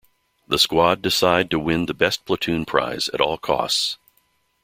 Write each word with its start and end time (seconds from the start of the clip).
The 0.47 0.57
squad 0.57 1.03
decide 1.03 1.51
to 1.51 1.59
win 1.59 1.85
the 1.85 1.93
best 1.93 2.25
platoon 2.25 2.65
prize 2.65 3.07
at 3.13 3.21
all 3.21 3.37
costs. 3.37 3.99